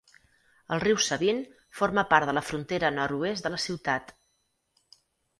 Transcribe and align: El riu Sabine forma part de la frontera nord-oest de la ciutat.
El 0.75 0.79
riu 0.83 0.97
Sabine 1.07 1.43
forma 1.81 2.03
part 2.13 2.29
de 2.29 2.33
la 2.37 2.43
frontera 2.47 2.91
nord-oest 2.95 3.49
de 3.49 3.53
la 3.57 3.61
ciutat. 3.65 4.15